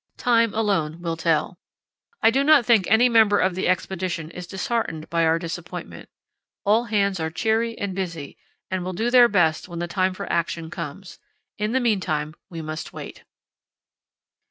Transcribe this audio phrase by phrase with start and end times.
[0.17, 1.59] Time alone will tell.
[2.23, 6.09] I do not think any member of the Expedition is disheartened by our disappointment.
[6.65, 8.35] All hands are cheery and busy,
[8.71, 11.19] and will do their best when the time for action comes.
[11.59, 13.25] In the meantime we must wait."